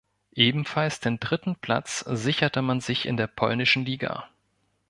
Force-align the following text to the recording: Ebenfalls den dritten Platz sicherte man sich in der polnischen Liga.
Ebenfalls 0.33 0.99
den 0.99 1.19
dritten 1.19 1.57
Platz 1.57 1.99
sicherte 1.99 2.63
man 2.63 2.81
sich 2.81 3.05
in 3.05 3.17
der 3.17 3.27
polnischen 3.27 3.85
Liga. 3.85 4.27